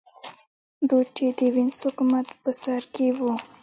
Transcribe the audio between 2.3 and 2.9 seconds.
په سر